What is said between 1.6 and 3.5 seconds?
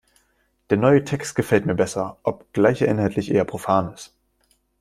mir besser, obgleich er inhaltlich eher